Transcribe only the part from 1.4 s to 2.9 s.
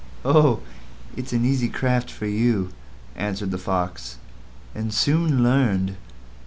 easy craft for you",